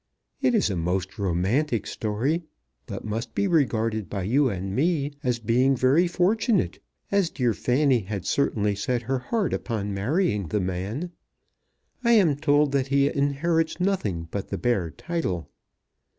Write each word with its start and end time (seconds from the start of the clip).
It 0.41 0.55
is 0.55 0.71
a 0.71 0.75
most 0.75 1.19
romantic 1.19 1.85
story, 1.85 2.41
but 2.87 3.05
must 3.05 3.35
be 3.35 3.47
regarded 3.47 4.09
by 4.09 4.23
you 4.23 4.49
and 4.49 4.73
me 4.75 5.11
as 5.23 5.37
being 5.37 5.77
very 5.77 6.07
fortunate, 6.07 6.79
as 7.11 7.29
dear 7.29 7.53
Fanny 7.53 7.99
had 7.99 8.25
certainly 8.25 8.73
set 8.73 9.03
her 9.03 9.19
heart 9.19 9.53
upon 9.53 9.93
marrying 9.93 10.47
the 10.47 10.59
man. 10.59 11.11
I 12.03 12.13
am 12.13 12.35
told 12.35 12.71
that 12.71 12.87
he 12.87 13.13
inherits 13.15 13.79
nothing 13.79 14.27
but 14.31 14.47
the 14.47 14.57
bare 14.57 14.89
title. 14.89 15.47